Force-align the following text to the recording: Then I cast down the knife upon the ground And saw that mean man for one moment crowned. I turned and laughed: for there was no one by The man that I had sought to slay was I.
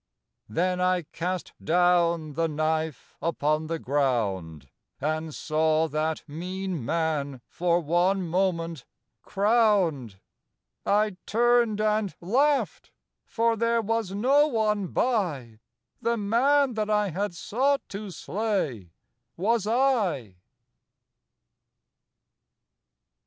Then 0.49 0.81
I 0.81 1.03
cast 1.03 1.53
down 1.63 2.33
the 2.33 2.47
knife 2.47 3.15
upon 3.21 3.67
the 3.67 3.77
ground 3.77 4.67
And 4.99 5.31
saw 5.31 5.87
that 5.89 6.23
mean 6.27 6.83
man 6.83 7.41
for 7.47 7.79
one 7.81 8.25
moment 8.27 8.83
crowned. 9.21 10.19
I 10.87 11.17
turned 11.27 11.79
and 11.79 12.15
laughed: 12.19 12.91
for 13.27 13.55
there 13.55 13.83
was 13.83 14.09
no 14.11 14.47
one 14.47 14.87
by 14.87 15.59
The 16.01 16.17
man 16.17 16.73
that 16.73 16.89
I 16.89 17.09
had 17.11 17.35
sought 17.35 17.87
to 17.89 18.09
slay 18.09 18.89
was 19.37 19.67
I. 19.67 20.37